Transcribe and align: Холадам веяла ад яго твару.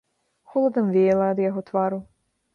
Холадам 0.53 0.89
веяла 0.95 1.29
ад 1.35 1.43
яго 1.49 1.65
твару. 1.69 2.03